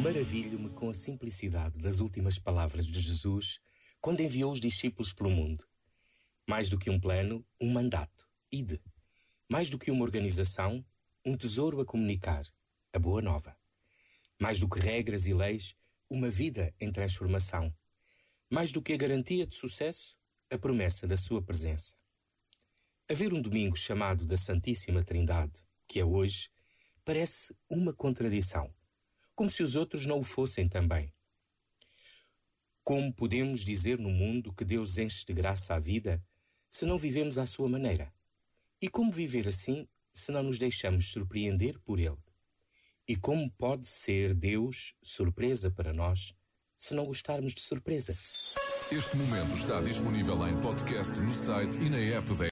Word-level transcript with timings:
Maravilho-me 0.00 0.70
com 0.70 0.88
a 0.88 0.94
simplicidade 0.94 1.80
das 1.80 1.98
últimas 1.98 2.38
palavras 2.38 2.86
de 2.86 3.00
Jesus 3.00 3.58
quando 4.00 4.20
enviou 4.20 4.52
os 4.52 4.60
discípulos 4.60 5.12
pelo 5.12 5.28
mundo. 5.28 5.66
Mais 6.46 6.68
do 6.68 6.78
que 6.78 6.88
um 6.88 7.00
plano, 7.00 7.44
um 7.60 7.72
mandato. 7.72 8.28
Ide. 8.50 8.80
Mais 9.50 9.68
do 9.68 9.76
que 9.76 9.90
uma 9.90 10.04
organização, 10.04 10.86
um 11.26 11.36
tesouro 11.36 11.80
a 11.80 11.84
comunicar. 11.84 12.46
A 12.92 12.98
boa 12.98 13.20
nova. 13.20 13.56
Mais 14.40 14.60
do 14.60 14.68
que 14.68 14.78
regras 14.78 15.26
e 15.26 15.34
leis, 15.34 15.74
uma 16.08 16.30
vida 16.30 16.72
em 16.80 16.92
transformação. 16.92 17.74
Mais 18.48 18.70
do 18.70 18.80
que 18.80 18.92
a 18.92 18.96
garantia 18.96 19.44
de 19.48 19.56
sucesso, 19.56 20.16
a 20.48 20.56
promessa 20.56 21.08
da 21.08 21.16
sua 21.16 21.42
presença. 21.42 21.92
Haver 23.10 23.34
um 23.34 23.42
domingo 23.42 23.76
chamado 23.76 24.24
da 24.24 24.36
Santíssima 24.36 25.02
Trindade, 25.02 25.60
que 25.88 25.98
é 25.98 26.04
hoje, 26.04 26.50
parece 27.04 27.52
uma 27.68 27.92
contradição, 27.92 28.72
como 29.38 29.48
se 29.48 29.62
os 29.62 29.76
outros 29.76 30.04
não 30.04 30.18
o 30.18 30.24
fossem 30.24 30.68
também. 30.68 31.14
Como 32.82 33.14
podemos 33.14 33.60
dizer 33.60 33.96
no 33.96 34.10
mundo 34.10 34.52
que 34.52 34.64
Deus 34.64 34.98
enche 34.98 35.24
de 35.24 35.32
graça 35.32 35.76
a 35.76 35.78
vida 35.78 36.20
se 36.68 36.84
não 36.84 36.98
vivemos 36.98 37.38
à 37.38 37.46
sua 37.46 37.68
maneira? 37.68 38.12
E 38.82 38.88
como 38.88 39.12
viver 39.12 39.46
assim 39.46 39.86
se 40.12 40.32
não 40.32 40.42
nos 40.42 40.58
deixamos 40.58 41.12
surpreender 41.12 41.78
por 41.78 42.00
Ele? 42.00 42.18
E 43.06 43.14
como 43.14 43.48
pode 43.48 43.86
ser 43.86 44.34
Deus 44.34 44.96
surpresa 45.00 45.70
para 45.70 45.92
nós 45.92 46.34
se 46.76 46.92
não 46.92 47.06
gostarmos 47.06 47.54
de 47.54 47.60
surpresa? 47.60 48.12
Este 48.90 49.16
momento 49.18 49.54
está 49.54 49.80
disponível 49.82 50.48
em 50.48 50.60
podcast 50.60 51.20
no 51.20 51.30
site 51.30 51.78
e 51.78 51.88
na 51.88 51.98
app 51.98 52.34
da 52.34 52.44